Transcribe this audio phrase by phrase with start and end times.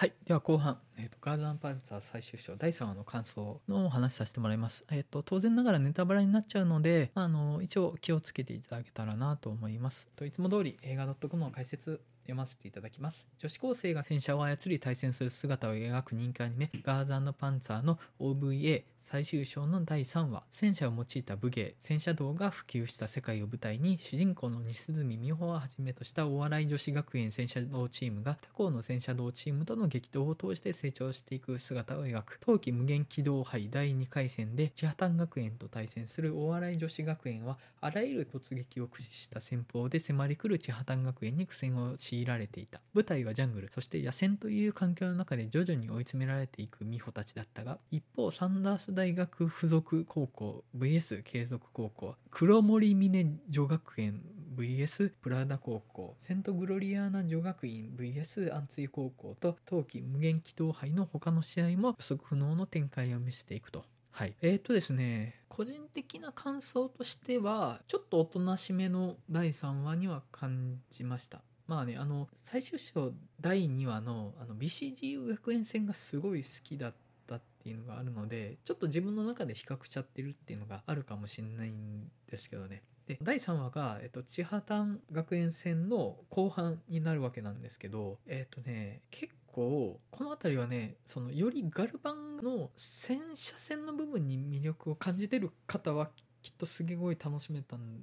[0.00, 0.14] はい。
[0.26, 4.86] では後半、えっ、ー、と、ガードンパンツァー最終章第3話の感想のお話しさせてもらいます。
[4.90, 10.08] えっ、ー、と、当然ながらネタバラになっちゃうので、あの、一応気をつけていただけたらなと思います。
[10.16, 13.26] といつも通り映画 .com の解説読ませていただきます。
[13.38, 42.80] 女子高生が戦車を操り対戦する姿を描く人気アニメ、ガーザンのパンツァーの OVA 最終章の第3話、戦車を用いた武芸、戦車道が普及した世界を舞台に、主人公の西住美穂をはじめとしたお笑い女子学園戦車道チームが他校の戦車道チームとの激闘を通して成長していく姿を描く、冬季無限機動杯第2回戦で千波学園と対戦するお笑い女子学園は、あらゆる突撃を駆使した戦法で迫り来る千波学園に苦戦を強いられていた。
[42.94, 54.22] 舞台はジャングル、そして野戦という環境の中で徐々に追い詰められていく美穂たちだったが、一方サンダース大学附属高校 VS 継続高校、黒森峰女学園
[54.56, 63.84] VS プラダ高校、セントグロリアーナ女学院 VS 安追高校と冬季無限機動杯の他の試合も予測不能の展開を見せていくと。
[64.10, 64.34] はい。
[64.42, 71.42] えっ、ー、とですね、個人的な感想としては、ちょっとおとなしめの第3話には感じました。
[71.70, 76.94] まあね、あの、最終章第2話の、あの、BCG 学園戦がすごい好きだっ
[77.28, 82.82] たっていうのがあるので、ちょっと自分の中で比較しちゃってるっていうのがあるかもしれないんですけどね。
[83.06, 96.10] で、第3話が、えっと、千波丹学園戦の後半になるわけなんですけど、えっとね、結構、この辺りはね、その、よりガルバンの戦車戦の部分に魅力を感じてる方は、
[96.42, 98.00] きっとすごい楽しめたん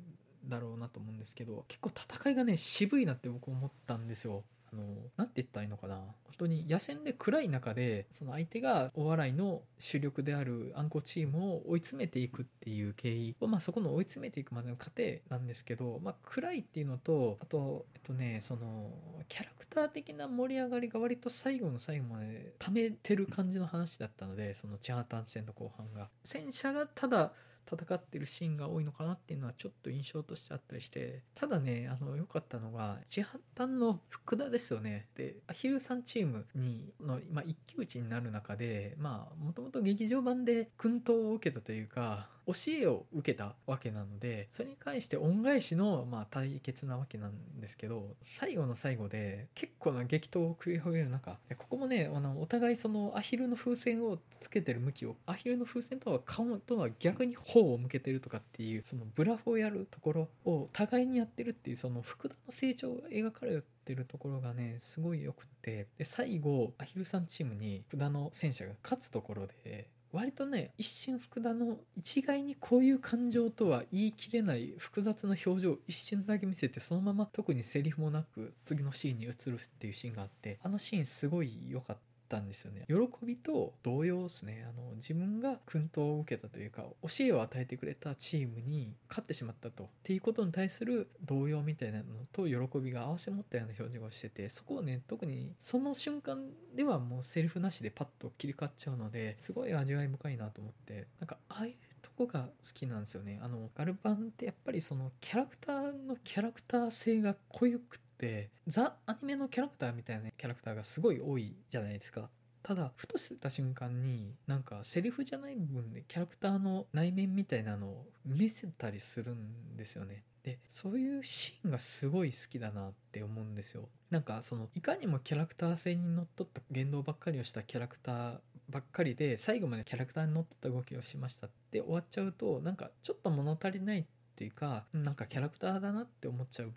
[0.48, 4.84] だろうなと思うんですけど結構戦いがね渋いなって僕思ったんですよあの、
[5.16, 5.96] なんて言ったらいいのかな。
[5.96, 6.06] 本
[6.40, 18.92] 当に野戦で暗い中で、その相手がお笑いの主力であるあんこチームを追い詰めていくっていう経緯まあそこの追い詰めていくまでの過程なんですけど、まあ暗いっていうのと、あと、えっとね、その、
[19.30, 26.10] キャラクター的な盛り上がりが割と最後の最後まで溜めてる感じの話だったので、そのチャータン戦の後半が。
[26.24, 27.34] 戦車がただ、
[27.70, 35.08] 戦ってるシーンが多いのかなっていうのはちょっと印象としてあったりしてただねあの良かったのが千波の福田ですよね。
[35.16, 82.86] でアヒルさんチームにの、まあ、一騎打ちになる中でまあもともと劇場版で薫陶を受けたというか教えを受けたわけなのでそれに関して恩返しのまあ対決なわけなんですけど最後の最後で結構な激闘を繰り広げる中ここもねあのお互いそのアヒルの風船をつけてる向きをアヒルの風船とは顔とは逆に方を向けてるとかっていうそのブラフをやるところを互いにやってるっていうその福田の成長が描かれてるところがねすごい良くってで最後アヒルさんチームに福田の戦車が勝つところで割とね一瞬福田の一概にこういう感情とは言い切れない複雑な表情を一瞬だけ見せてそのまま特にセリフもなく次のシーンに移るっていうシーンがあってあのシーンすごい良かったんですよね。
[82.88, 84.66] 喜びと動揺ですね。
[84.68, 103.40] あの自分が薫陶を受けたというか教えを与えてくれたチームに勝ってしまったとっていうことに対する動揺みたいなのと喜びが合わせ持ったような表示をしててそこをね特にその瞬間ではもうセリフなしでパッと切り替わっちゃうのですごい味わい深いなと思ってなんかああいうとこが好きなんですよね。
[103.44, 112.30] あのガルバンってやっぱりそのキャラクターのキャラクター性が濃ゆくてってザ・アニメのキャラクターみたいなキャラクターがすごい多いじゃないですか。
[112.64, 120.24] ただふとした瞬間になんかセリフじゃない部分でキャラクターの内面みたいなのを見せたりするんですよね。
[120.44, 123.88] でそういうシーンがすごい好きだなって思うんですよ。
[124.10, 128.40] なんかそのいかにもキャラクター性にのっとった言動ばっかりをしたキャラクター
[128.70, 136.72] ばっかりで最後までキャラクターにのっとった動きをしましたって終わっちゃうとなんかちょっと物足りないっていうかなんかキャラクターだなって思っちゃうあ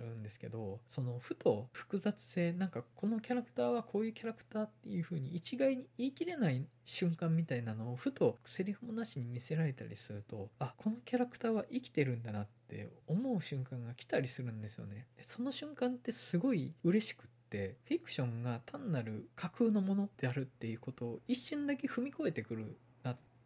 [0.00, 15.06] るんですけどそのふと複雑性なんかこのキャラクターはこういうキャラクターっていう風に一概に言い切れない瞬間みたいなのをふとセリフもなしに見せられたりするとあこのキャラクターは生きてるんだなって思う瞬間が来たりするんですよね。
[15.20, 22.76] その瞬間ってすごい嬉しくってフィクションが単なる架空のものであるっていうことを一瞬だけ踏み越えてくる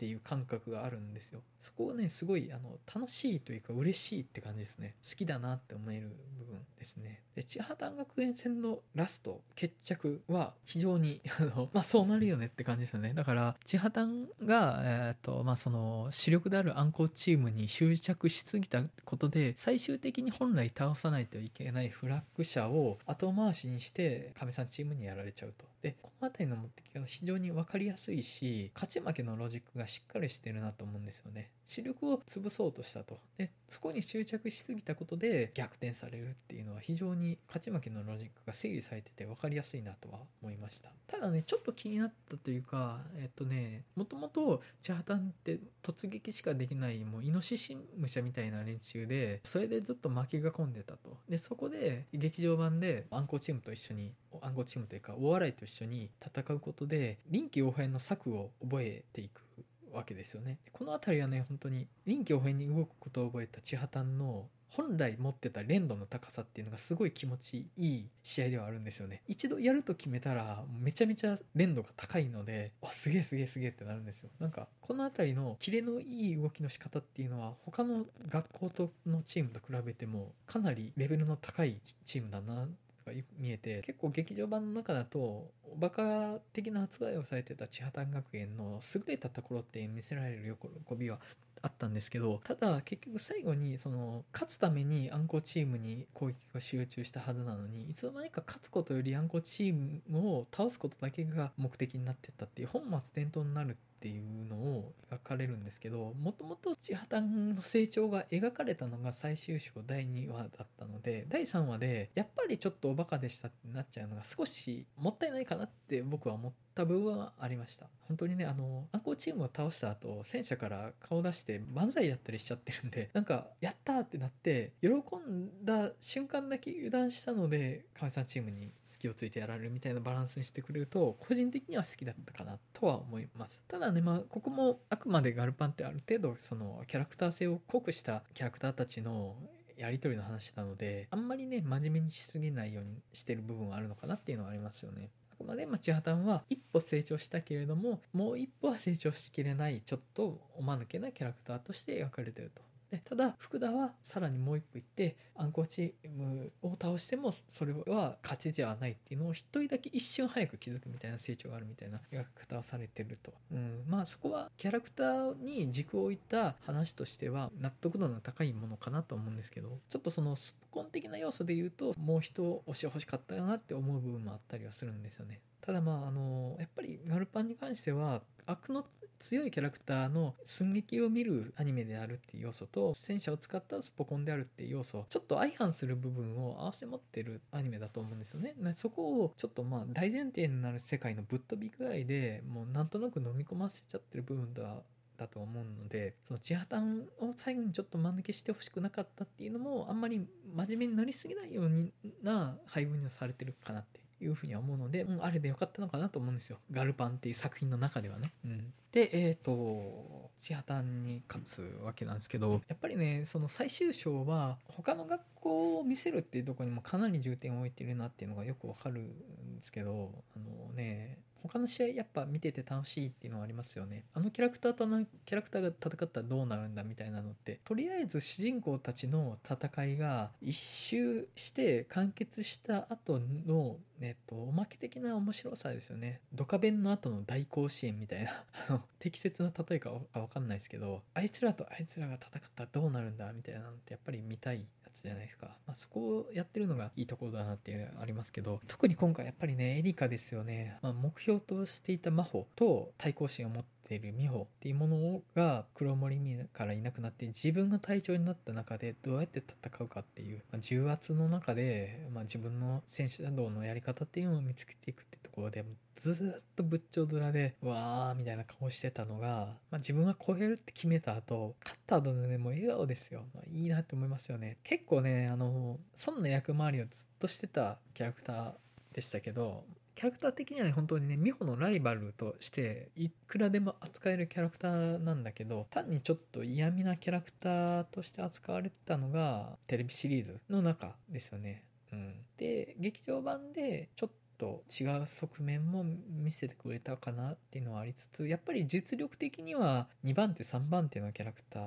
[0.00, 1.41] っていう感覚があるんですよ。
[1.58, 4.94] そこをねすごいあの楽しいというか嬉しいって感じですね。
[5.06, 7.20] 好きだなって思える部分ですね。
[7.35, 13.12] で千葉丹学園戦のラスト決着は非常に あのまあそうなるよねって感じですよね。
[13.12, 14.81] だから千葉丹が
[15.11, 25.69] えっ、とまあその主力である暗号チームに執着しすぎたことで最終的に本来倒さないといけないフラッグ者を後回しにして亀さんチームにやられちゃうと。
[25.82, 31.51] でこの辺りの持ってき方非常に分かりやすいし勝ち負けのロジックがしっかりしてるなと思うんですよね。
[31.67, 33.19] 主力を潰そうとしたと。
[33.37, 40.91] で、そこに執着しすぎたことで逆転されるっていうのは非常に勝ち負けのロジックが整理されてて分かりやすいなとは思いました。
[41.07, 51.17] ただね、ちょっと気になったというか、えっとね、もともとチハタンって突撃しかできないもうイノシシ武者みたいな連中で、それでずっと巻きが込んでたと。
[51.29, 59.43] で、そこで劇場版で暗号チームと一緒に、暗号チームというか大洗と一緒に戦うことで臨機応変の策を覚えていく
[59.93, 60.59] わけですよね。
[60.73, 69.23] この辺りはね、本当に臨機応変に動くことを覚えた千畑の本来持ってた連動の高さっていうのがすごい気持ちいい試合ではあるんですよね。
[69.27, 74.31] 一度やると決めたらめちゃめちゃ連動が高いので、わ、すげえすげえすげえってなるんですよ。
[74.39, 82.69] なんかこの辺りのキレのいい動きの仕方っていうのは他の学校とのチームと比べてもかなりレベルの高いチームだなっ
[83.15, 91.19] が見えて結構劇場版の中だとおバカ的な扱いをされてた千畑学園の優れたところって見せられる喜びは
[91.62, 117.87] あったんですけどただ結局最後にその勝つために暗号チームに攻撃が集中したはずなのにいつの間にか勝つことより暗号チームを倒すことだけが目的になってったっていう本末転倒になるってていうのを描かれるんですけどもともと千畑の成長が描かれたのが最終章第2話だったので第3話でやっぱりちょっとおバカでしたってなっちゃうのが少しもったいないかなって僕は思って部分はありました。
[118.09, 133.63] 本当にねあの暗号チームを倒した後戦車から顔出して万歳やったりしちゃってるんで なんかやったーってなって喜んだ瞬間だけ油断したので亀さんチームに隙をついてやられるみたいなバランスにしてくれると個人的には好きだったかなとは思います。
[133.69, 139.37] ただねまあここもあくまでガルパンってある程度そのキャラクター性を濃くしたキャラクターたちの
[139.77, 145.11] やり取りの話なのであんまりね真面目にしすぎないようにしてる部分はあるのかなっていうのはありますよね。
[145.41, 152.70] あくまで町破綻は一歩成長したけれどももう一歩は成長しきれないちょっとおまぬけなキャラクターとして描かれてると。
[152.91, 175.41] でただ福田はさらにもう一歩行って暗号チームを倒してもそれは勝ちではないっていうのを一人だけ一瞬早く気づくみたいな成長があるみたいな描き方をされてると、うん、まあそこはキャラクターに軸を置いた話としては納得度の高いものかなと思うんですけどちょっとそのスポコン的な要素で言うともう一押し欲しかったなって思う部分もあったりはするんですよね。
[175.61, 178.85] ただまああのやっぱりガルパンに関しては悪の
[179.21, 188.55] 強いキャラクターの寸劇を見るアニメであるっていう要素と戦車を使ったスポコンであるっていう要素ちょっと相反する部分を合わせ持ってるアニメだと思うんですよね。
[188.75, 194.83] そこをちょっとまあ大前提になる世界のぶっ飛び具合でもうなんとなく飲み込ませちゃってる部分では
[195.21, 200.27] だと思うのでその地破綻を最後にちょっと間抜けしてほしくなかったっていうのもあんまり
[200.57, 206.59] 真面目になりすぎないようにな配分にされてるかなっていうふうには思うので、うん、あれでよかったのかなと思うんですよ。
[206.71, 208.33] ガルパンっていう作品の中ではね。
[208.45, 224.05] うん、で、えっ、ー、と、千畑に勝つわけなんですけど、やっぱりね、その最終章は他の学校を見せるっていうとこにもかなり重点を置いてるなっていうのがよくわかるんですけど、あのね、他の試合やっぱ見てて楽しいっていうのはありますよね。
[224.15, 236.21] あのキャラクターとあのキャラクターが戦ったらどうなるんだみたいなのって、とりあえず主人公たちの戦いが一周して完結した後の、えっと、おまけ的な面白さですよね。
[236.33, 245.47] ドカベンの後の大甲子園みたいな 適切な例えかわかんないですけど、あいつらとあいつらが戦ったらどうなるんだみたいなのってやっぱり見たいじゃないですか。
[245.67, 250.79] まあ、そこをやってるのがいいところだなっていうのはありますけど、特に今回やっぱりね、エリカですよね。
[250.83, 265.64] まあ、目標としていた真帆と対抗心を持っている美穂っていうものが黒森美からいなくなって自分が隊長になった中でどうやって戦うかっていう、まあ、重圧の中で、まあ、自分の戦士道のやり方っていうのを見つけていくってところで
[265.97, 274.59] ずっと仏頂面でわーみたいな顔してたのが、まあ、自分は超えるって決めた後勝った後でねもう笑顔ですよ、まあ、いいなって思いますよね。
[274.64, 278.54] 結構ねあの損な役回りをずっとしてたキャラクター
[278.92, 279.64] でしたけど
[280.00, 291.64] キャラクター的にはね本当にね美穂のライバルとしていくらでも扱えるキャラクターなんだけど単にちょっと嫌味なキャラクターとして扱われてたのがテレビシリーズの中ですよね。
[291.92, 301.62] うん、で劇場版でちょっと違う側面も見せてくれたかなっていうのはありつつやっぱり実力的には2番手3番手のキャラクター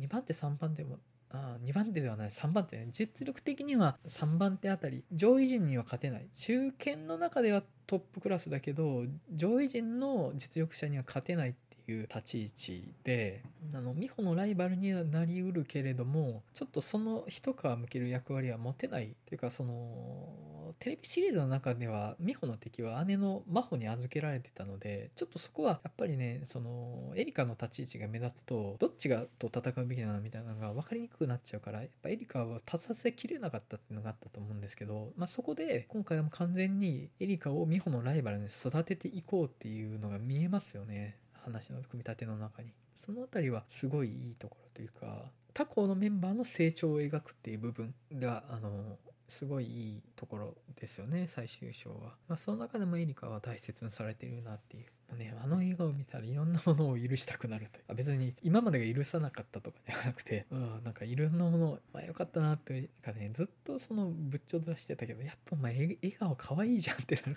[0.00, 1.00] 2番手3番手も
[1.34, 2.30] あ2番手ではない。
[2.30, 2.88] 3番手ね。
[2.92, 5.04] 実力的には3番手あたり。
[5.12, 6.28] 上位陣には勝てない。
[6.32, 13.42] 中堅の中ではトップクラスだけど上位陣の実力者には勝てないっていう立ち位置で。
[13.74, 41.16] あの美穂のライバルにはなりうるけれどもちょっとその一皮むける役割は持てないというかそのテレビシリーズの中では美穂の敵は姉の真帆に預けられてたのでちょっとそこはやっぱりねそのエリカの立ち位置が目立つとどっちがと戦うべきなのみたいなのが分かりにくくなっちゃうからやっぱエリカは立たせきれなかったっていうのがあったと思うんですけど、まあ、そこで今回はもう完全にエリカを美穂のライバルに育てていこうっていうのが見えますよね。
[41.44, 42.72] 話の組み立ての中に。
[42.94, 54.86] その辺りはすごいいいところというか他校のメンバーの成長を描くっていう部分があのすごいいいところですよね最終章は、まあ、その中でもエリカは大切にされてるなっていう。
[55.16, 57.94] ね、あの映画を見たらいろんなものを許したくなるという。
[57.94, 67.36] 別に今までが許さなかったとかではなくて、うん、なんかいろんなもの、まあよかったなってかね、ずっとそのぶっちょずらしてたけど、やっぱお前笑顔可愛いじゃんってなる。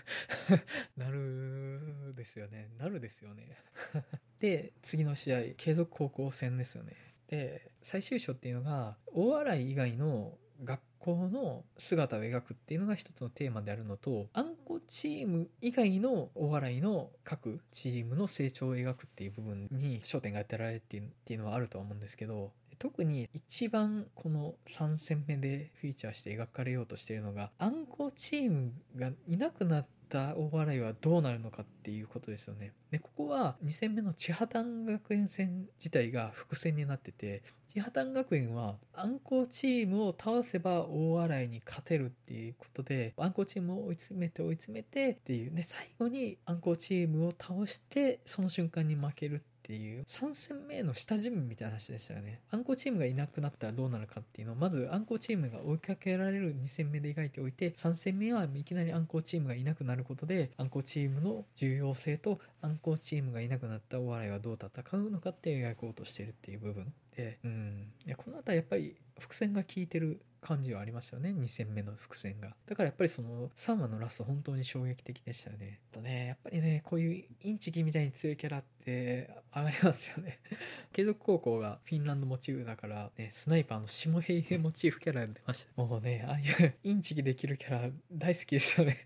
[0.97, 2.69] なるですよね。
[2.79, 3.57] なるですよね。
[4.39, 6.93] で、次の試合、継続高校戦ですよね。
[7.27, 32.71] で、最終章っていうのが、大洗以外の学この姿を描くっていうのが一つのテーマであるのとあんこチーム以外のお笑いの各チームの成長を描くっていう部分に焦点が当てられてっていうのはあるとは思うんですけど特に一番この3戦目でフィーチャーして描かれようとしているのがあんこチームがいなくなってった大笑いはどうなるのかっていうことですよね。
[32.89, 52.39] で、ここは2戦目の千波丹学園戦自体が伏線になってて、千波丹学園は暗黒チームを倒せば大洗に勝てるっていうことで、暗黒チームを追い詰めて追い詰めてっていう、で、最後に暗黒チームを倒して、その瞬間に負けるってていう3戦目の下準備みたいな話でしたよね。
[52.51, 54.53] 暗号チームがいなくなったらどうなるかっていうの。
[54.53, 72.55] をまず暗号チームが追いかけられる2戦目で描いておいて3戦目はいきなり暗号チームがいなくなることで暗号チームの重要性と暗号チームがいなくなったお笑いはどう戦うのかって描こうとしてるっていう部分で、うん、いやこの辺りやっぱり伏線が効いてる感じはありますよね2戦目の伏線が。
[72.67, 75.81] だからやっぱりその3話のラスト本当に衝撃的でしたよね。
[75.91, 80.39] とねやっぱりねこういうインチキみたいに強いキャラって上がりますよね。
[80.93, 88.97] 継続高校がフィンランドモチーフだからねスナイパーの下平平モチーフキャラ出ましたもうねああいうインチキできるキャラ大好きですよね。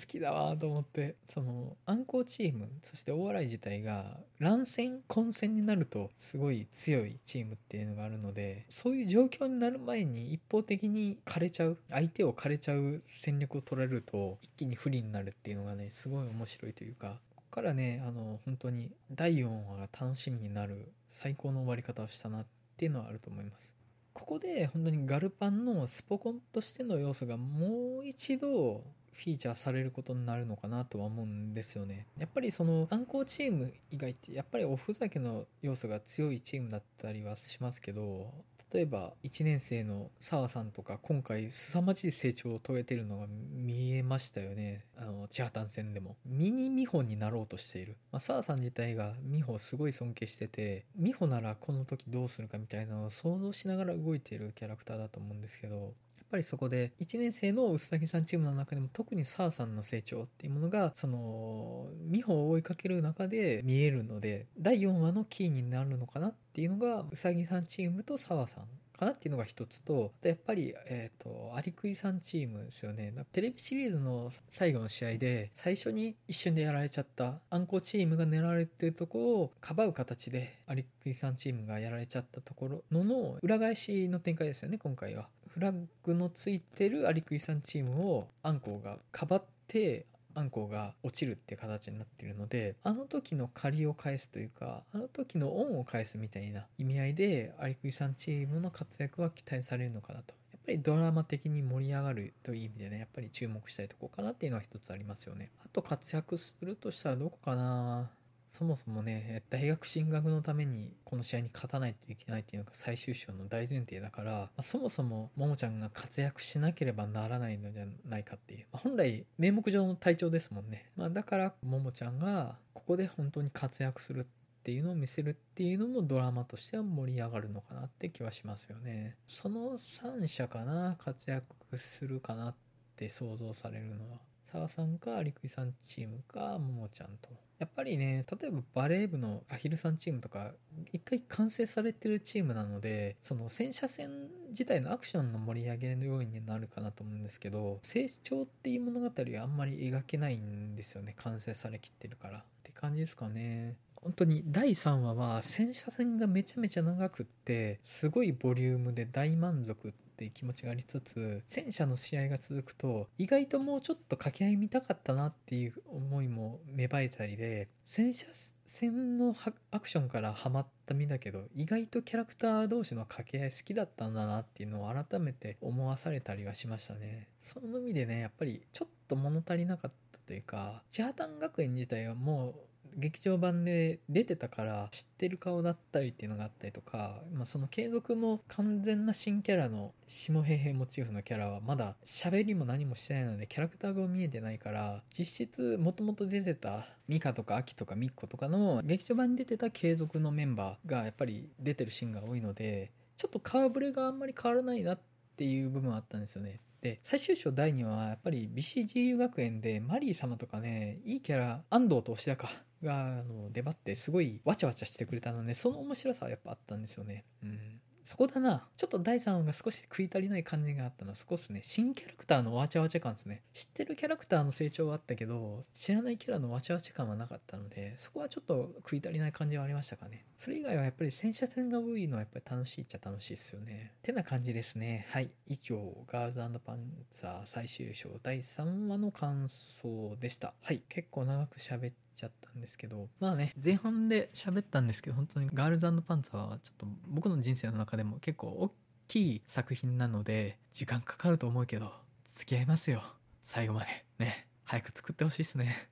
[0.00, 1.16] 好きだわと思って。
[1.28, 17.20] その暗号チームそして大洗自体が乱戦混戦になるとすごい強いチームっていうのがあるのでそういう状況になる前に一方的に枯れちゃう相手を枯れちゃう戦略を取られると一気に不利になるっていうのがねすごい面白いというか
[17.50, 23.74] からねあの本当に第4話が楽しみになる最高の終わり方をしたなっていうのはあると思います
[24.12, 32.06] ここで本当にガルパンのスポコンとしての要素がもう一度フィーチャーされることになるのかなとは思うんですよね。
[32.18, 38.32] やっぱりその暗号チーム以外ってやっぱりおふざけの要素が強いチームだったりはしますけど
[38.72, 44.84] 例えば1年生の澤さんとか今回凄まじい成長を遂げてるのが見えましたよね。
[44.96, 46.16] あの千葉丹戦でも。
[46.24, 55.94] ミニ美穂になろうとしている、まあ、澤さん自体が美穂をすごい尊敬してて美穂ならこの時どうするかみたいなのを想像しながら動いているキャラクターだと思うんですけど
[56.30, 68.64] ぱりそこで1年生の臼崎さんチームの中でも特に澤さんの成長っていうものがその美穂を追いかける中で見えるので第4話のキーになるのかなっていうのがうさぎさんチームと澤さん
[69.00, 73.14] かなっていうのが一つと、やっぱり、えっ、ー、と、アリクイさんチームですよね。
[73.32, 85.28] テレビシリーズの最後の試合で、最初に一瞬でやられちゃった、アンコチームが狙われてるところをかばう形で、アリクイさんチームがやられちゃったところのの裏返しの展開ですよね、今回は。
[85.50, 100.34] フラッグのついてるアリクイさんチームをアンコウがかばってあんこが落ちるって形になってるのであの時の借りを返すというかあの時の恩を返すみたいな意味合いでアリクイさんチームの活躍は期待されるのかなと。
[100.52, 105.50] やっぱりドラマ的に盛り上がるという意味でねやっぱり注目したいとこかなっていうのは一つありますよね。
[105.64, 108.10] あと活躍するとしたらどこかな
[108.52, 118.66] そもそもね、大学進学のためにこの試合に勝たないといけないっていうのが最終章の大前提だから、まあ、そもそもももちゃんが活躍しなければならないのじゃないかっていう。
[118.72, 120.90] まあ、本来、名目上の体調ですもんね。
[120.96, 124.26] まあ、だから、ももちゃんがここで本当に活躍する
[124.60, 129.16] っていうのを見せるっていうのもドラマとしては盛り上がるのかなって気はしますよね。
[129.26, 131.46] その3者かな、活躍
[131.78, 132.54] するかなっ
[132.96, 134.18] て想像されるのは。
[134.44, 140.52] 澤さんかリクイさんチームかももちゃんとやっぱりね例えばバレー部のアヒルさんチームとか
[140.92, 144.10] 一回完成されてるチームなのでその戦車戦
[144.48, 152.38] 自体のアクションの盛り上げの要因になるかなと思うんですけど成長っていう物語はあんまり描けないんですよね完成されきってるから。
[152.38, 153.76] って感じですかね。
[153.96, 168.26] 本当に第3話は戦車戦がめちゃめちゃ長くってすごいボリュームで大満足っていう気持ちがありつつ戦車の試合が続くと意外ともうちょっと掛け合い見たかったなっていう思いも芽生えたりで戦車
[168.66, 169.34] 戦の
[169.70, 177.28] アクションからハマった身だけど意外とキャラクター同士の掛け合い好きだったんだなっていうのを改めて思わされたりはしましたね。
[177.40, 182.54] その意味でねやっぱりちょっと物足りなかったというか千波丹学園自体はもう
[182.96, 205.00] 劇場版で出てたから知ってる顔だったりっていうのがあったりとか、まあ、その継続も完全な新キャラの下平平モチーフのキャラはまだ喋りも何もしてないのでキャラクターが見えてないから実質もともと出てたミカとかアキとかミッコとかの劇場版に出てた継続のメンバーがやっぱり出てるシーンが多いのでちょっと顔ぶれがあんまり変わらないなっ
[205.36, 206.60] ていう部分はあったんですよね。
[206.82, 212.50] で最終章第2話はやっぱり BCGU 学園でマリー様とかねいいキャラ安藤と押田か
[212.82, 217.24] があの出張ってすごいわちゃわちゃしてくれたのでその面白さはやっぱあったんですよね。
[217.42, 217.80] うん。
[218.04, 218.66] そこだな。
[218.76, 221.60] ちょっと第3話が少し食い足りない感じがあったのはそこっすね。
[221.62, 223.42] 新キャラクターのわちゃわちゃ感ですね。
[223.52, 230.24] 知ってるキャラクターの成長はあったけど、知らないキャラのわちゃわちゃ感はなかったので、そこはちょっと食い足りない感じはありましたかね。
[230.38, 233.92] それ以外はやっぱり戦車戦が多いのはやっぱり楽しいっちゃ楽しいですよね。
[234.02, 235.06] てな感じですね。
[235.10, 235.30] はい。
[235.46, 235.76] 以上、
[236.06, 236.78] ガールズパン
[237.10, 240.54] ツァー最終章第3話の感想でした。
[240.62, 240.82] はい。
[240.88, 248.72] 結構長く喋ってちゃったんですけどまあね前半で喋ったんですけど本当にガールズパンツはちょっと僕の人生の中でも結構大
[249.08, 251.92] きい作品なので時間かかると思うけど
[252.34, 253.02] 付き合いますよ。
[253.42, 253.86] 最後まで。
[254.18, 254.46] ね。
[254.64, 255.90] 早く作ってほしいっすね。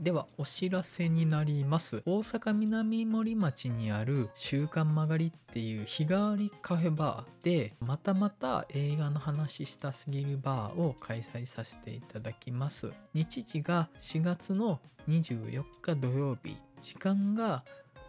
[0.00, 2.02] ではお知らせになります。
[2.04, 12.92] 大阪南森町にある週刊曲がりっていう日替わりカフェバーでまたまた映画の話したすぎるバーを開催させていただきます。
[13.14, 16.56] 日時が4月の24日土曜日。
[16.80, 17.64] 時間が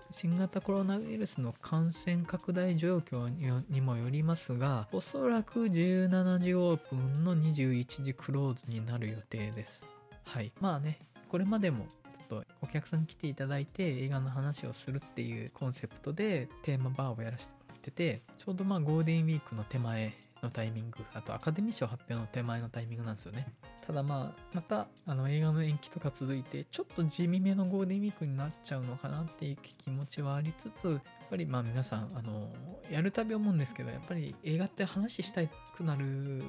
[0.10, 3.30] 新型コロナウイルスの感染拡大状況
[3.70, 9.86] にもよりますがおそらく17時オープンの21時クローズになる予定です。
[10.26, 10.52] はい。
[10.60, 23.48] まあねこれまでもちょっとお客さんに来ていただいて映画の話をするっていうコンセプトでテーマバーをやらせてもらっててちょうどまあゴールデンウィークの手前のタイミングあとアカデミー賞発表の手前のタイミングなんですよね。
[23.86, 32.50] ただまあまたあの映画の延期とか続いてちょっと地味めのゴールデンウィークになっちゃうのかなっていう気持ちはありつつやっぱりまあ皆さんあの
[32.92, 35.42] やるたび思うんですけどやっぱり映画って話した
[35.76, 36.44] くなる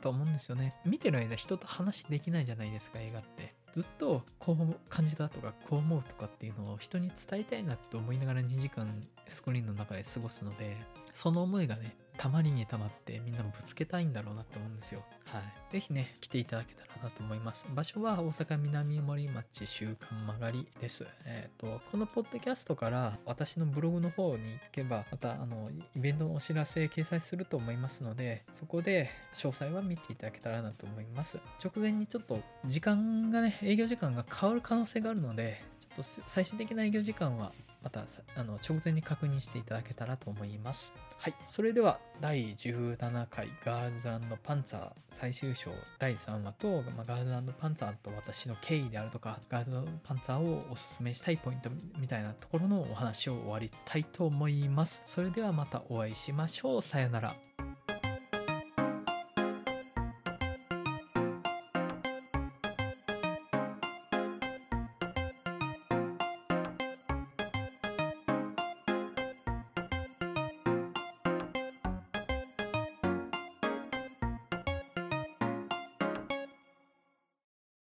[0.00, 0.74] と思うんですよね。
[0.84, 3.63] 見てる間人と話できないじゃないですか映画って。
[3.74, 10.76] ずっとこう感じたとかこう思うとかっていうのを人に伝えたいなって思いながら2時間スクリーンの中で過ごすので
[11.12, 15.02] その思いがねたまりにたまってみんなぶつけたいんだろうなって思うんですよ。
[15.26, 15.72] はい。
[15.72, 17.66] ぜひね、来ていただけたらなと思います。
[17.74, 21.04] 場所は大阪南森町週刊曲がりです。
[21.24, 31.38] えっ、ー、と、このポッドキャストから私のブログの方に行けば、またあの、イベントのお知らせ掲載すると思いますので、そこで詳細は見ていただけたらなと思います。
[31.62, 37.52] 直前にちょっと時間がね、営業時間が変わる可能性があるので、ちょっと最終的な営業時間は
[37.84, 40.92] またあの直前に確認していただけたらと思います。
[41.18, 41.34] はい。
[41.46, 44.08] それでは第17回ガールズ
[44.42, 51.68] パンツァー最終章第3話と、まあ、ガールズパンツァーと私の経緯であるとかガールズパンツァーをおすすめしたいポイント
[51.98, 55.02] みたいなところのお話を終わりたいと思います。
[55.04, 56.82] それではまたお会いしましょう。
[56.82, 57.34] さよなら。